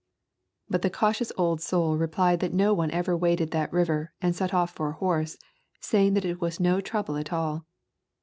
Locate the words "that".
2.39-2.51, 3.51-3.71, 6.15-6.25